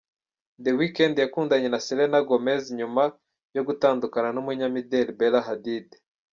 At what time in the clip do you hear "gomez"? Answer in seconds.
2.29-2.63